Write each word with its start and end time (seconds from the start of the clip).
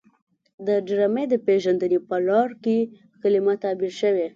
د 0.67 0.69
ډرامې 0.87 1.25
د 1.29 1.33
پیژندنې 1.47 1.99
په 2.09 2.17
لړ 2.29 2.47
کې 2.63 2.77
کلمه 3.21 3.53
تعبیر 3.63 3.93
شوې. 4.01 4.27